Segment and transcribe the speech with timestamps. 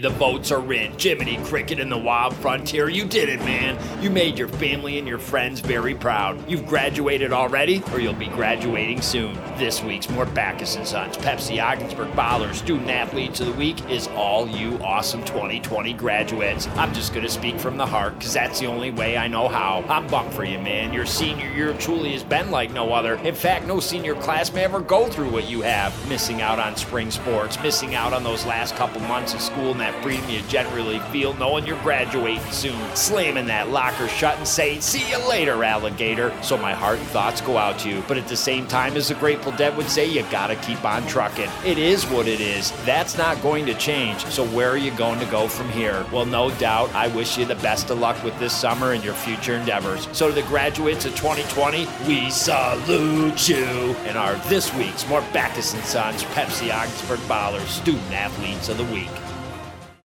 [0.00, 0.96] The votes are in.
[0.96, 3.76] Jiminy Cricket and the Wild Frontier, you did it, man.
[4.00, 6.48] You made your family and your friends very proud.
[6.48, 9.34] You've graduated already, or you'll be graduating soon.
[9.56, 14.06] This week's More Backus & Sons Pepsi Ogdensburg Bottlers Student Athletes of the Week is
[14.14, 16.68] all you awesome 2020 graduates.
[16.76, 19.84] I'm just gonna speak from the heart, because that's the only way I know how.
[19.88, 20.92] I'm bummed for you, man.
[20.92, 23.16] Your senior year truly has been like no other.
[23.24, 25.92] In fact, no senior class may ever go through what you have.
[26.08, 29.87] Missing out on spring sports, missing out on those last couple months of school and
[29.88, 32.78] that freedom you generally feel knowing you're graduating soon.
[32.94, 36.32] Slamming that locker shut and saying, see you later, alligator.
[36.42, 38.02] So my heart and thoughts go out to you.
[38.06, 41.06] But at the same time, as the Grateful Dead would say, you gotta keep on
[41.06, 41.48] trucking.
[41.64, 42.72] It is what it is.
[42.84, 44.24] That's not going to change.
[44.26, 46.04] So where are you going to go from here?
[46.12, 49.14] Well, no doubt, I wish you the best of luck with this summer and your
[49.14, 50.08] future endeavors.
[50.12, 53.64] So to the graduates of 2020, we salute you
[54.04, 58.84] and are this week's more Backus & Sons Pepsi Ogdensburg Bottlers Student Athletes of the
[58.84, 59.08] Week.